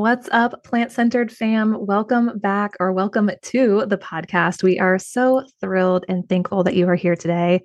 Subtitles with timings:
[0.00, 1.76] What's up, plant centered fam?
[1.84, 4.62] Welcome back or welcome to the podcast.
[4.62, 7.60] We are so thrilled and thankful that you are here today.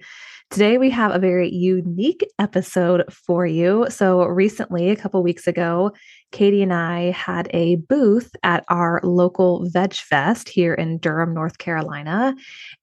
[0.49, 3.85] Today, we have a very unique episode for you.
[3.89, 5.93] So, recently, a couple weeks ago,
[6.33, 11.57] Katie and I had a booth at our local Veg Fest here in Durham, North
[11.57, 12.35] Carolina.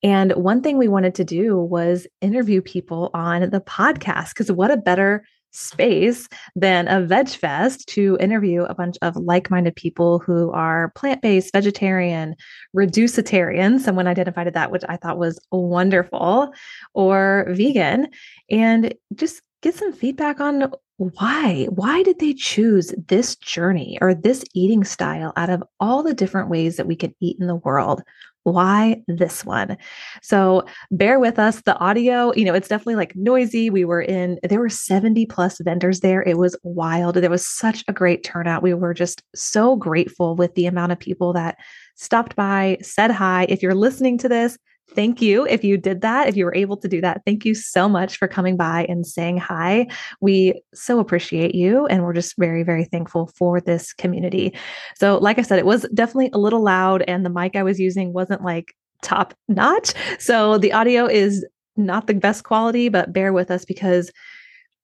[0.02, 4.70] And one thing we wanted to do was interview people on the podcast because what
[4.70, 10.50] a better space than a veg fest to interview a bunch of like-minded people who
[10.52, 12.34] are plant-based vegetarian
[12.74, 16.52] reducetarian someone identified that which i thought was wonderful
[16.94, 18.08] or vegan
[18.50, 21.66] and just get some feedback on why.
[21.70, 26.48] Why did they choose this journey or this eating style out of all the different
[26.48, 28.02] ways that we can eat in the world
[28.44, 29.76] why this one?
[30.22, 31.62] So bear with us.
[31.62, 33.70] The audio, you know, it's definitely like noisy.
[33.70, 36.22] We were in, there were 70 plus vendors there.
[36.22, 37.16] It was wild.
[37.16, 38.62] There was such a great turnout.
[38.62, 41.58] We were just so grateful with the amount of people that
[41.96, 43.46] stopped by, said hi.
[43.48, 44.58] If you're listening to this,
[44.94, 47.22] thank you if you did that, if you were able to do that.
[47.24, 49.86] Thank you so much for coming by and saying hi.
[50.20, 51.86] We so appreciate you.
[51.86, 54.54] And we're just very, very thankful for this community.
[54.96, 57.80] So, like I said, it was definitely a little loud, and the mic I was
[57.80, 59.94] using wasn't like top notch.
[60.18, 61.46] So, the audio is
[61.76, 64.10] not the best quality, but bear with us because.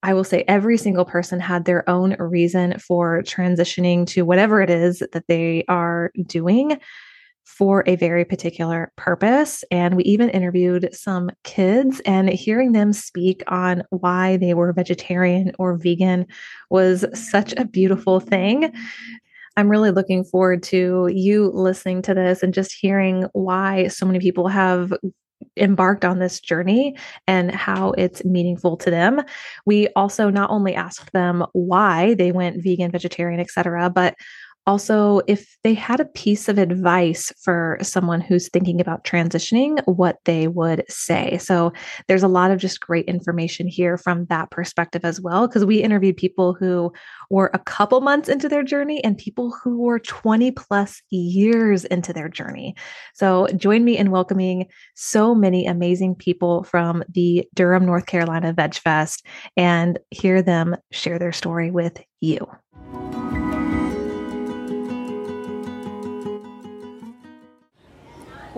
[0.01, 4.71] I will say every single person had their own reason for transitioning to whatever it
[4.71, 6.79] is that they are doing
[7.49, 9.65] for a very particular purpose.
[9.71, 15.53] And we even interviewed some kids, and hearing them speak on why they were vegetarian
[15.59, 16.27] or vegan
[16.71, 18.72] was such a beautiful thing.
[19.56, 24.21] I'm really looking forward to you listening to this and just hearing why so many
[24.21, 24.93] people have
[25.56, 26.97] embarked on this journey
[27.27, 29.22] and how it's meaningful to them.
[29.67, 34.15] We also not only asked them why they went vegan, vegetarian, etc., but
[34.69, 40.19] also if they had a piece of advice for someone who's thinking about transitioning what
[40.27, 41.39] they would say.
[41.39, 41.73] So
[42.06, 45.83] there's a lot of just great information here from that perspective as well because we
[45.83, 46.93] interviewed people who
[47.31, 52.12] were a couple months into their journey and people who were 20 plus years into
[52.12, 52.75] their journey.
[53.15, 58.75] So join me in welcoming so many amazing people from the durham north carolina veg
[58.75, 59.25] fest
[59.57, 62.47] and hear them share their story with you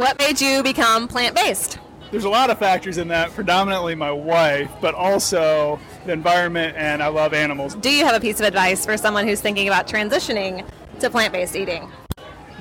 [0.00, 1.78] What made you become plant based?
[2.10, 7.02] There's a lot of factors in that, predominantly my wife, but also the environment, and
[7.02, 7.74] I love animals.
[7.74, 10.66] Do you have a piece of advice for someone who's thinking about transitioning
[11.00, 11.92] to plant based eating?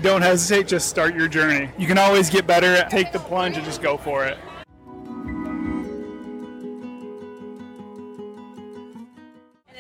[0.02, 1.70] Don't hesitate, just start your journey.
[1.78, 4.38] You can always get better, take the plunge, and just go for it.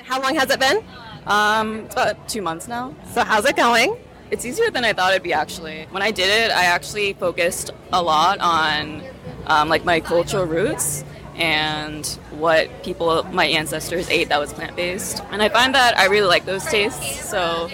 [0.03, 0.81] How long has it been?
[1.27, 2.95] Um, it's about two months now.
[3.11, 3.97] So, how's it going?
[4.31, 5.87] It's easier than I thought it'd be actually.
[5.91, 9.03] When I did it, I actually focused a lot on
[9.47, 11.03] um, like my cultural roots
[11.35, 15.23] and what people, my ancestors ate that was plant based.
[15.31, 17.27] And I find that I really like those tastes.
[17.29, 17.69] So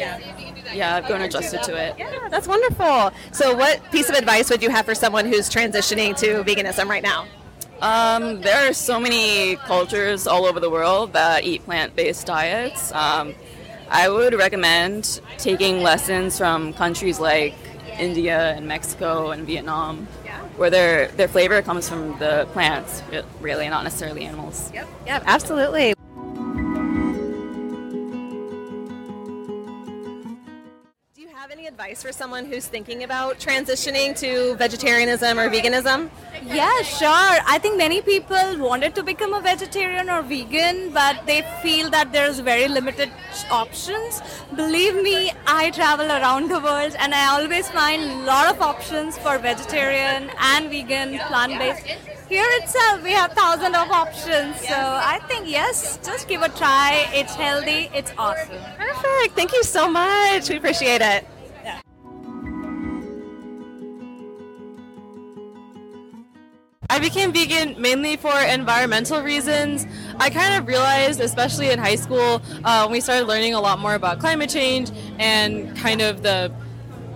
[0.75, 1.95] yeah, I've grown adjusted to it.
[1.97, 3.11] Yeah, that's wonderful.
[3.31, 7.03] So, what piece of advice would you have for someone who's transitioning to veganism right
[7.03, 7.27] now?
[7.81, 12.91] Um, there are so many cultures all over the world that eat plant based diets.
[12.93, 13.35] Um,
[13.89, 17.55] I would recommend taking lessons from countries like
[17.99, 20.07] India and Mexico and Vietnam,
[20.57, 23.01] where their their flavor comes from the plants,
[23.39, 24.71] really, not necessarily animals.
[24.73, 25.94] Yep, yep, absolutely.
[31.95, 36.09] Advice for someone who's thinking about transitioning to vegetarianism or veganism?
[36.43, 37.37] Yeah, sure.
[37.47, 42.11] I think many people wanted to become a vegetarian or vegan, but they feel that
[42.11, 43.09] there's very limited
[43.49, 44.21] options.
[44.55, 49.17] Believe me, I travel around the world and I always find a lot of options
[49.17, 51.85] for vegetarian and vegan, plant-based.
[52.29, 54.59] Here itself, we have thousands of options.
[54.61, 54.75] So
[55.13, 57.07] I think yes, just give a try.
[57.13, 57.89] It's healthy.
[57.93, 58.57] It's awesome.
[58.77, 59.35] Perfect.
[59.35, 60.49] Thank you so much.
[60.49, 61.34] We appreciate it.
[66.89, 69.87] I became vegan mainly for environmental reasons.
[70.19, 73.79] I kind of realized, especially in high school, uh, when we started learning a lot
[73.79, 76.51] more about climate change and kind of the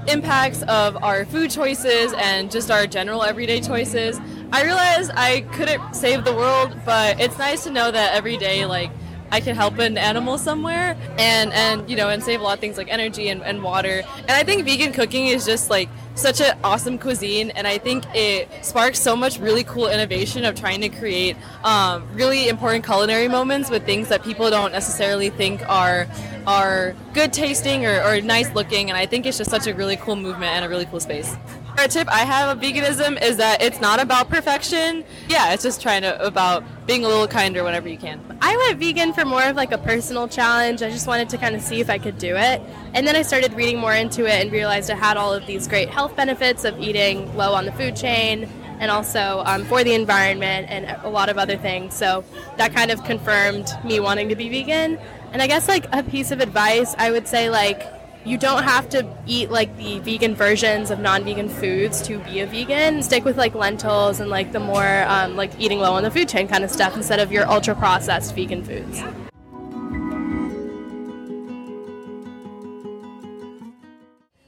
[0.08, 4.20] impacts of our food choices and just our general everyday choices,
[4.52, 8.66] I realized I couldn't save the world, but it's nice to know that every day,
[8.66, 8.90] like,
[9.32, 12.60] I can help an animal somewhere and, and you know, and save a lot of
[12.60, 14.02] things like energy and, and water.
[14.22, 15.88] And I think vegan cooking is just like
[16.20, 20.56] such an awesome cuisine, and I think it sparks so much really cool innovation of
[20.60, 25.68] trying to create um, really important culinary moments with things that people don't necessarily think
[25.70, 26.08] are
[26.48, 28.90] are good tasting or, or nice looking.
[28.90, 31.36] And I think it's just such a really cool movement and a really cool space.
[31.78, 35.04] A tip I have of veganism is that it's not about perfection.
[35.28, 38.20] Yeah, it's just trying to about being a little kinder whenever you can.
[38.42, 40.82] I went vegan for more of like a personal challenge.
[40.82, 42.62] I just wanted to kind of see if I could do it.
[42.94, 45.68] And then I started reading more into it and realized it had all of these
[45.68, 48.50] great health benefits of eating low on the food chain
[48.80, 51.94] and also um, for the environment and a lot of other things.
[51.94, 52.24] So
[52.58, 54.98] that kind of confirmed me wanting to be vegan.
[55.32, 58.90] And I guess like a piece of advice, I would say like you don't have
[58.90, 63.02] to eat like the vegan versions of non-vegan foods to be a vegan.
[63.02, 66.28] Stick with like lentils and like the more um, like eating low on the food
[66.28, 69.00] chain kind of stuff instead of your ultra processed vegan foods.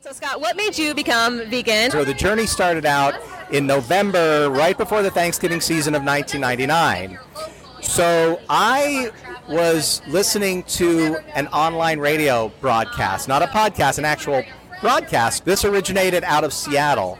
[0.02, 1.92] So Scott, what made you become vegan?
[1.92, 3.16] So the journey started out
[3.52, 7.18] in November, right before the Thanksgiving season of 1999.
[7.82, 9.12] So I
[9.48, 14.44] was listening to an online radio broadcast, not a podcast, an actual
[14.82, 15.46] broadcast.
[15.46, 17.20] This originated out of Seattle.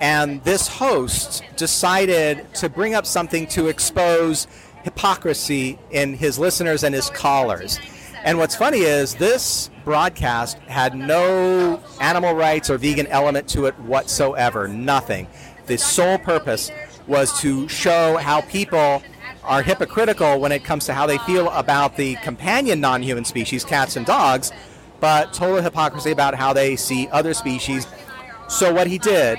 [0.00, 4.48] And this host decided to bring up something to expose
[4.82, 7.78] hypocrisy in his listeners and his callers.
[8.24, 13.78] And what's funny is this broadcast had no animal rights or vegan element to it
[13.80, 14.68] whatsoever.
[14.68, 15.26] Nothing.
[15.66, 16.70] The sole purpose
[17.06, 19.02] was to show how people
[19.44, 23.64] are hypocritical when it comes to how they feel about the companion non human species,
[23.64, 24.52] cats and dogs,
[25.00, 27.86] but total hypocrisy about how they see other species.
[28.48, 29.38] So, what he did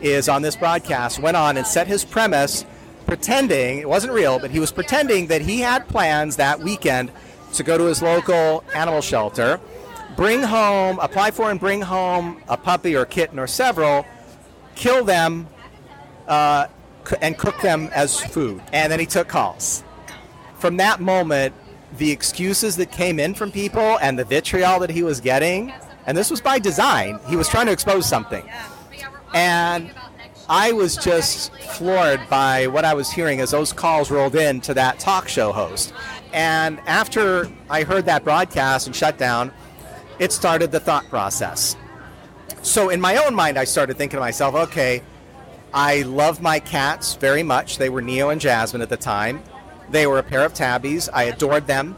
[0.00, 2.64] is on this broadcast went on and set his premise
[3.06, 7.10] pretending it wasn't real, but he was pretending that he had plans that weekend
[7.52, 9.60] to go to his local animal shelter,
[10.16, 14.04] bring home, apply for and bring home a puppy or kitten or several,
[14.74, 15.46] kill them,
[16.26, 16.66] uh,
[17.20, 18.62] and cook them as food.
[18.72, 19.84] And then he took calls.
[20.58, 21.54] From that moment,
[21.98, 25.72] the excuses that came in from people and the vitriol that he was getting,
[26.06, 28.48] and this was by design, he was trying to expose something.
[29.32, 29.92] And
[30.48, 34.74] I was just floored by what I was hearing as those calls rolled in to
[34.74, 35.92] that talk show host.
[36.32, 39.52] And after I heard that broadcast and shut down,
[40.18, 41.76] it started the thought process.
[42.62, 45.02] So in my own mind, I started thinking to myself, okay,
[45.74, 47.78] I love my cats very much.
[47.78, 49.42] They were Neo and Jasmine at the time.
[49.90, 51.08] They were a pair of tabbies.
[51.08, 51.96] I adored them.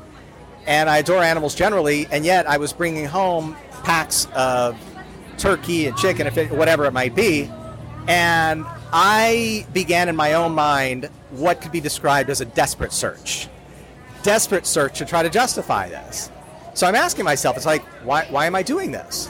[0.66, 4.76] And I adore animals generally, and yet I was bringing home packs of
[5.36, 7.50] turkey and chicken, if it, whatever it might be.
[8.08, 13.48] And I began in my own mind what could be described as a desperate search.
[14.22, 16.30] Desperate search to try to justify this.
[16.72, 19.28] So I'm asking myself, it's like, why, why am I doing this?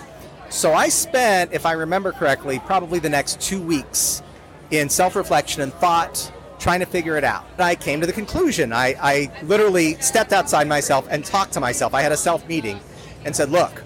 [0.51, 4.23] So I spent, if I remember correctly, probably the next two weeks
[4.71, 7.45] in self reflection and thought, trying to figure it out.
[7.59, 8.73] I came to the conclusion.
[8.73, 11.95] I, I literally stepped outside myself and talked to myself.
[11.95, 12.81] I had a self meeting
[13.25, 13.85] and said, Look,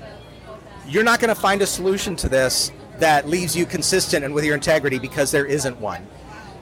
[0.86, 4.44] you're not going to find a solution to this that leaves you consistent and with
[4.44, 6.06] your integrity because there isn't one.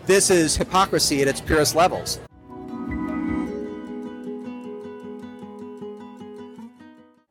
[0.07, 2.21] This is hypocrisy at its purest levels.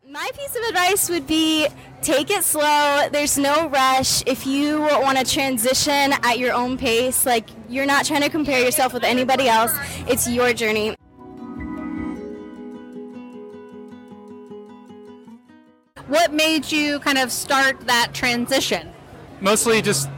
[0.07, 1.67] My piece of advice would be
[2.01, 3.09] take it slow.
[3.11, 4.23] There's no rush.
[4.25, 8.63] If you want to transition at your own pace, like you're not trying to compare
[8.63, 9.73] yourself with anybody else,
[10.07, 10.95] it's your journey.
[16.07, 18.93] What made you kind of start that transition?
[19.41, 20.09] Mostly just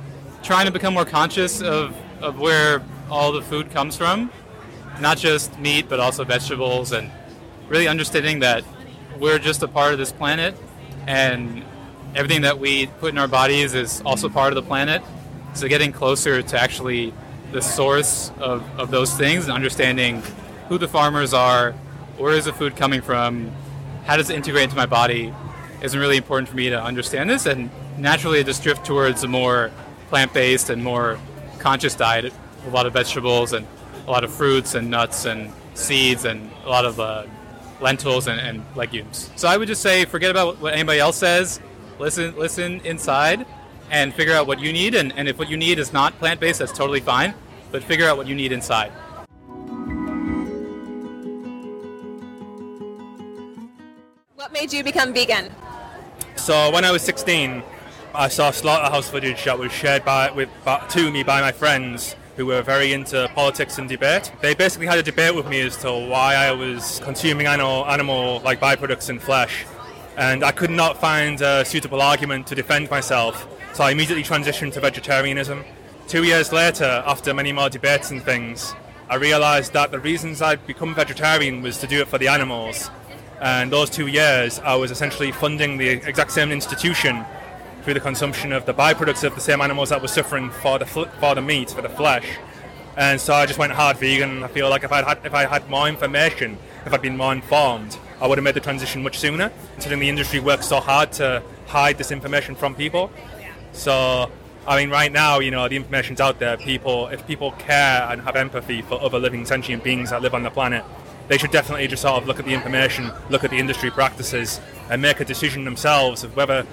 [0.43, 4.31] trying to become more conscious of, of where all the food comes from,
[5.01, 7.09] not just meat, but also vegetables, and
[7.67, 8.63] really understanding that
[9.17, 10.55] we're just a part of this planet
[11.07, 11.63] and
[12.15, 15.01] everything that we put in our bodies is also part of the planet.
[15.53, 17.13] So getting closer to actually
[17.51, 20.21] the source of, of those things and understanding
[20.67, 21.71] who the farmers are,
[22.17, 23.51] where is the food coming from,
[24.05, 25.33] how does it integrate into my body
[25.81, 29.27] is really important for me to understand this and naturally I just drift towards a
[29.27, 29.71] more
[30.09, 31.19] plant-based and more
[31.59, 32.33] conscious diet,
[32.65, 33.65] a lot of vegetables and
[34.07, 37.25] a lot of fruits and nuts and seeds and a lot of uh,
[37.81, 39.29] lentils and, and legumes.
[39.35, 41.59] So I would just say forget about what anybody else says.
[41.99, 43.45] Listen listen inside
[43.91, 44.95] and figure out what you need.
[44.95, 47.33] And, and if what you need is not plant-based that's totally fine.
[47.71, 48.91] But figure out what you need inside.
[54.35, 55.51] What made you become vegan?
[56.35, 57.61] So when I was 16,
[58.15, 62.15] I saw slaughterhouse footage that was shared by with by, to me by my friends
[62.39, 64.31] who were very into politics and debate.
[64.39, 68.39] They basically had a debate with me as to why I was consuming animal animal
[68.45, 69.65] like byproducts and flesh,
[70.15, 73.45] and I could not find a suitable argument to defend myself.
[73.73, 75.65] So I immediately transitioned to vegetarianism.
[76.07, 78.73] Two years later, after many more debates and things,
[79.09, 82.89] I realized that the reasons I'd become vegetarian was to do it for the animals.
[83.41, 87.25] And those two years, I was essentially funding the exact same institution
[87.89, 90.85] through the consumption of the byproducts of the same animals that were suffering for the
[90.85, 92.37] for the meat, for the flesh.
[92.95, 94.43] And so I just went hard vegan.
[94.43, 97.33] I feel like if I had if I had more information, if I'd been more
[97.33, 99.51] informed, I would have made the transition much sooner.
[99.73, 103.09] Considering the industry works so hard to hide this information from people.
[103.71, 104.31] So
[104.67, 106.57] I mean, right now, you know, the information's out there.
[106.57, 110.43] People, if people care and have empathy for other living sentient beings that live on
[110.43, 110.85] the planet,
[111.29, 114.59] they should definitely just sort of look at the information, look at the industry practices,
[114.89, 116.65] and make a decision themselves of whether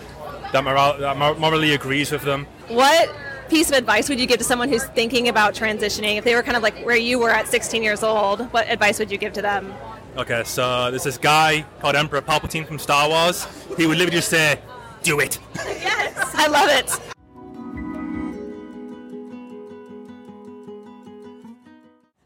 [0.56, 2.46] that, moral, that morally agrees with them.
[2.68, 3.14] What
[3.48, 6.16] piece of advice would you give to someone who's thinking about transitioning?
[6.16, 8.98] If they were kind of like where you were at 16 years old, what advice
[8.98, 9.72] would you give to them?
[10.16, 13.46] Okay, so there's this guy called Emperor Palpatine from Star Wars.
[13.76, 14.58] He would literally just say,
[15.02, 16.90] "Do it." yes, I love it.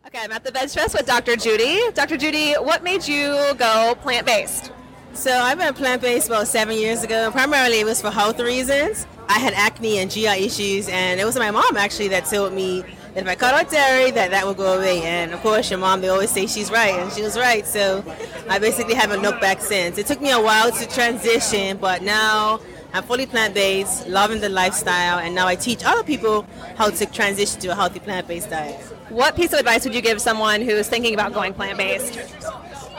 [0.07, 1.35] Okay, I'm at the Veg Fest with Dr.
[1.35, 1.81] Judy.
[1.95, 2.17] Dr.
[2.17, 4.71] Judy, what made you go plant based?
[5.13, 7.31] So I went plant based about seven years ago.
[7.31, 9.07] Primarily, it was for health reasons.
[9.29, 12.83] I had acne and GI issues, and it was my mom actually that told me
[13.15, 15.03] that if I cut out dairy, that that would go away.
[15.03, 17.67] And of course, your mom, they always say she's right, and she was right.
[17.67, 18.05] So
[18.49, 19.99] I basically haven't looked back since.
[19.99, 22.61] It took me a while to transition, but now
[22.93, 27.07] I'm fully plant based, loving the lifestyle, and now I teach other people how to
[27.07, 28.81] transition to a healthy plant based diet.
[29.11, 32.19] What piece of advice would you give someone who is thinking about going plant based?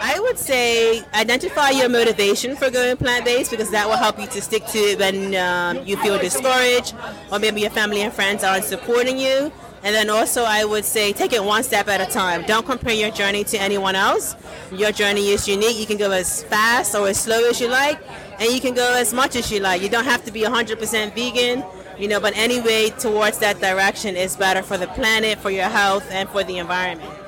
[0.04, 4.26] I would say identify your motivation for going plant based because that will help you
[4.28, 6.96] to stick to it when um, you feel discouraged
[7.32, 9.52] or maybe your family and friends aren't supporting you.
[9.84, 12.44] And then also, I would say take it one step at a time.
[12.48, 14.36] Don't compare your journey to anyone else.
[14.72, 15.78] Your journey is unique.
[15.78, 18.00] You can go as fast or as slow as you like,
[18.40, 19.82] and you can go as much as you like.
[19.82, 21.64] You don't have to be 100% vegan
[22.02, 26.04] you know, but anyway, towards that direction is better for the planet, for your health,
[26.10, 27.21] and for the environment.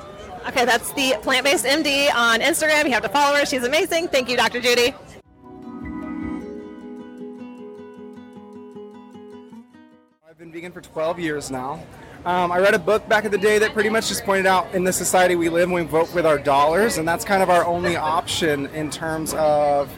[0.46, 2.84] Okay, that's the plant based MD on Instagram.
[2.84, 3.46] You have to follow her.
[3.46, 4.08] She's amazing.
[4.08, 4.60] Thank you, Dr.
[4.60, 4.94] Judy.
[10.28, 11.82] I've been vegan for 12 years now.
[12.26, 14.74] Um, I read a book back in the day that pretty much just pointed out
[14.74, 17.64] in the society we live, we vote with our dollars, and that's kind of our
[17.66, 19.90] only option in terms of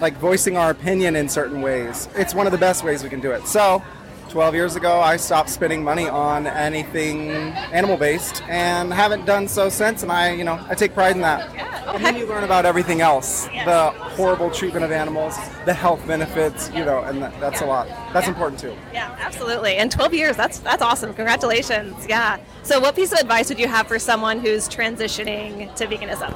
[0.00, 2.08] like voicing our opinion in certain ways.
[2.14, 3.46] It's one of the best ways we can do it.
[3.46, 3.82] So,
[4.28, 9.68] 12 years ago, I stopped spending money on anything animal based and haven't done so
[9.68, 10.02] since.
[10.02, 11.54] And I, you know, I take pride in that.
[11.94, 16.70] And then you learn about everything else the horrible treatment of animals, the health benefits,
[16.70, 17.88] you know, and that, that's a lot.
[18.12, 18.76] That's important too.
[18.92, 19.76] Yeah, absolutely.
[19.76, 21.14] And 12 years, that's that's awesome.
[21.14, 22.06] Congratulations.
[22.08, 22.38] Yeah.
[22.62, 26.34] So what piece of advice would you have for someone who's transitioning to veganism?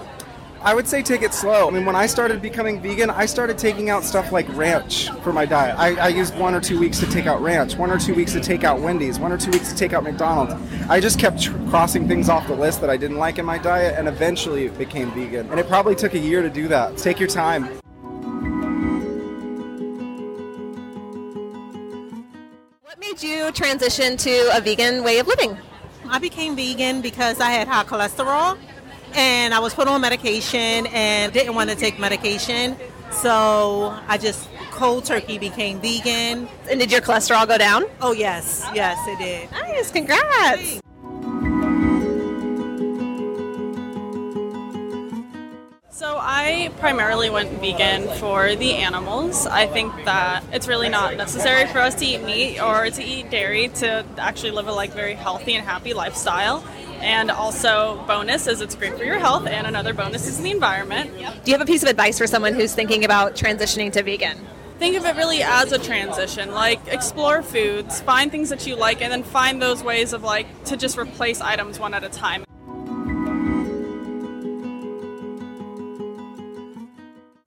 [0.64, 1.66] I would say take it slow.
[1.66, 5.32] I mean, when I started becoming vegan, I started taking out stuff like ranch for
[5.32, 5.76] my diet.
[5.76, 8.32] I, I used one or two weeks to take out ranch, one or two weeks
[8.34, 10.54] to take out Wendy's, one or two weeks to take out McDonald's.
[10.88, 13.58] I just kept tr- crossing things off the list that I didn't like in my
[13.58, 15.50] diet, and eventually it became vegan.
[15.50, 16.96] And it probably took a year to do that.
[16.96, 17.64] Take your time.
[22.82, 25.58] What made you transition to a vegan way of living?
[26.08, 28.56] I became vegan because I had high cholesterol
[29.14, 32.76] and I was put on medication and didn't want to take medication.
[33.10, 36.48] So I just cold turkey became vegan.
[36.70, 37.84] And did your cholesterol go down?
[38.00, 38.66] Oh, yes.
[38.74, 39.50] Yes, it did.
[39.52, 39.90] Nice.
[39.90, 40.80] Congrats.
[45.90, 49.46] So I primarily went vegan for the animals.
[49.46, 53.30] I think that it's really not necessary for us to eat meat or to eat
[53.30, 56.64] dairy to actually live a like very healthy and happy lifestyle.
[57.02, 61.10] And also bonus is it's great for your health and another bonus is the environment.
[61.44, 64.38] Do you have a piece of advice for someone who's thinking about transitioning to vegan?
[64.78, 66.52] Think of it really as a transition.
[66.52, 70.46] Like explore foods, find things that you like and then find those ways of like
[70.66, 72.44] to just replace items one at a time.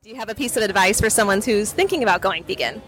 [0.04, 2.82] Do you have a piece of advice for someone who's thinking about going vegan?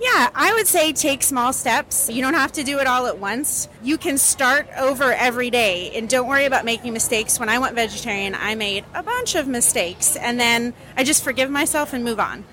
[0.00, 2.08] Yeah, I would say take small steps.
[2.08, 3.68] You don't have to do it all at once.
[3.82, 7.40] You can start over every day and don't worry about making mistakes.
[7.40, 11.50] When I went vegetarian, I made a bunch of mistakes and then I just forgive
[11.50, 12.44] myself and move on.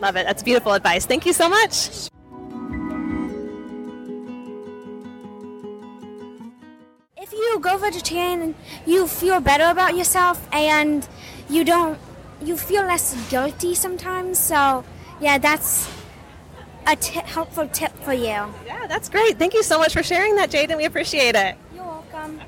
[0.00, 0.26] Love it.
[0.26, 1.06] That's beautiful advice.
[1.06, 2.10] Thank you so much.
[7.16, 11.06] If you go vegetarian, you feel better about yourself and
[11.48, 11.96] you don't
[12.42, 14.36] you feel less guilty sometimes.
[14.36, 14.84] So,
[15.20, 15.88] yeah, that's
[16.86, 18.24] a t- helpful tip for you.
[18.66, 19.38] Yeah, that's great.
[19.38, 20.76] Thank you so much for sharing that, Jaden.
[20.76, 21.56] We appreciate it.
[21.74, 22.40] You're welcome.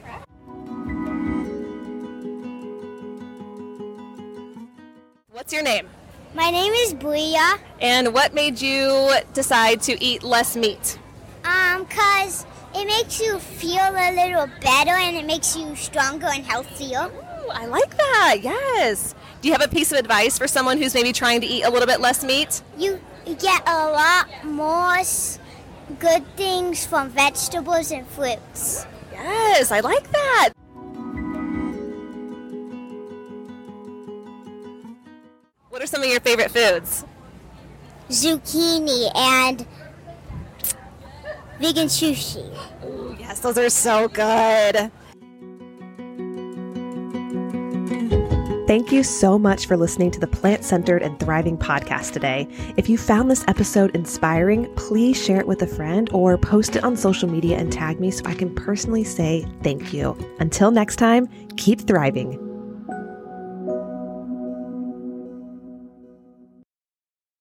[5.31, 5.89] What's your name?
[6.35, 7.59] My name is Bria.
[7.81, 10.99] And what made you decide to eat less meat?
[11.45, 16.45] Um, cause it makes you feel a little better and it makes you stronger and
[16.45, 17.07] healthier.
[17.07, 18.39] Ooh, I like that.
[18.43, 19.15] Yes.
[19.43, 21.71] Do you have a piece of advice for someone who's maybe trying to eat a
[21.71, 22.63] little bit less meat?
[22.79, 23.01] You
[23.33, 24.99] get a lot more
[25.99, 28.87] good things from vegetables and fruits.
[29.13, 30.51] Yes, I like that.
[35.71, 37.05] What are some of your favorite foods?
[38.09, 39.67] Zucchini and
[41.59, 42.45] vegan sushi.
[43.19, 44.91] Yes, those are so good.
[48.75, 52.49] Thank you so much for listening to the Plant Centered and Thriving podcast today.
[52.77, 56.83] If you found this episode inspiring, please share it with a friend or post it
[56.83, 60.19] on social media and tag me so I can personally say thank you.
[60.41, 62.54] Until next time, keep thriving.